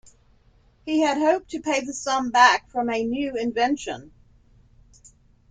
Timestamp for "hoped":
1.19-1.51